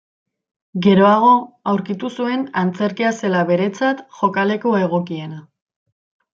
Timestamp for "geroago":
0.85-1.29